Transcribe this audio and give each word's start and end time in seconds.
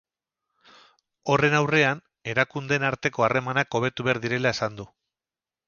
Horren 1.33 1.57
aurrean, 1.57 2.01
erakundeen 2.33 2.87
arteko 2.89 3.29
harremanak 3.29 3.79
hobetu 3.81 4.09
behar 4.09 4.25
direla 4.27 4.57
esan 4.59 4.83
du. 4.83 4.91